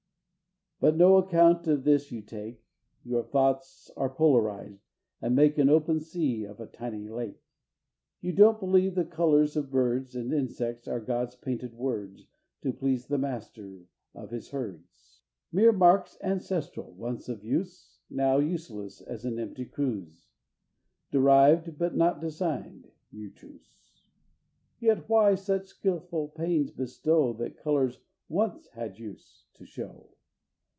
[0.81, 2.65] But no account of this you take;
[3.03, 4.81] Your thoughts are polarized,
[5.21, 7.39] and make An open sea of a tiny lake.
[8.23, 8.29] V.
[8.29, 12.25] You don't believe the colors of birds And insects are God's painted words
[12.63, 13.85] To please the master
[14.15, 15.21] of His herds!
[15.51, 20.29] "Mere marks ancestral, once of use, Now useless as an empty cruse
[21.11, 24.01] Derived, but not designed," your truce.
[24.79, 30.07] Yet why such skilful pains bestow, That colors once had use, to shew?